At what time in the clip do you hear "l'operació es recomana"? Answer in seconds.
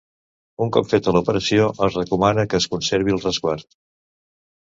1.17-2.47